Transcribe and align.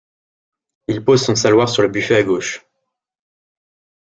Il 0.87 1.05
pose 1.05 1.21
son 1.23 1.35
saloir 1.35 1.69
sur 1.69 1.83
le 1.83 1.87
buffet 1.89 2.15
à 2.15 2.23
gauche. 2.23 2.65